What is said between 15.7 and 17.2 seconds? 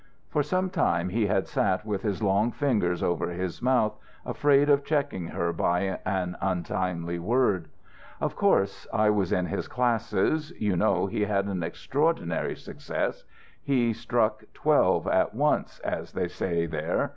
as they say there.